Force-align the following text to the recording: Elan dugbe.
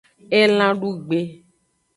Elan 0.39 0.73
dugbe. 0.81 1.19